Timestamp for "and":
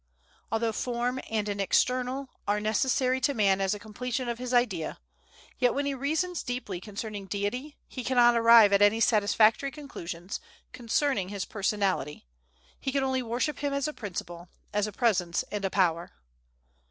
1.29-1.47, 15.51-15.63